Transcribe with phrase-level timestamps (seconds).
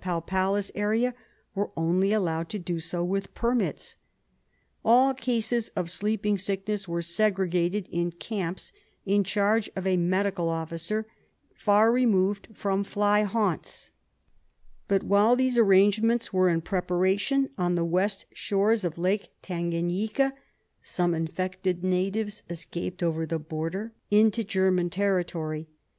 [0.00, 1.14] palpalis area
[1.54, 3.96] were only allowed to do so with permits.
[4.82, 8.72] All cases of sleeping sickness were segregated in camps
[9.04, 11.06] in charge of a medical officer,
[11.54, 13.90] far removed from fly haunts;
[14.88, 20.32] but, while these arrangements were in preparation on the west shores of Lake Tanganyika,
[20.80, 25.68] some infected natives escaped over the border into German territory.